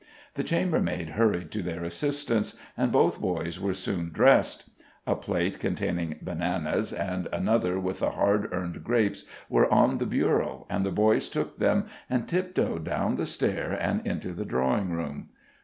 [0.33, 4.67] The chambermaid hurried to their assistance, and both boys were soon dressed.
[5.05, 10.65] A plate containing bananas, and another with the hard earned grapes, were on the bureau,
[10.71, 15.29] and the boys took them and tiptoed down the stair and into the drawing room.